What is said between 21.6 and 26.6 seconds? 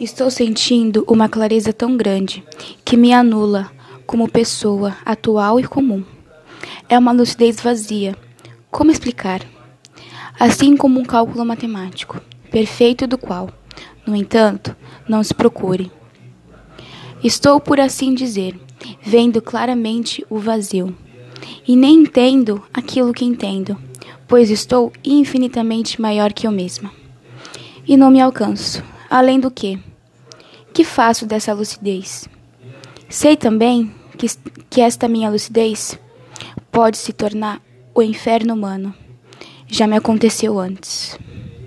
E nem entendo aquilo que entendo, pois estou infinitamente maior que eu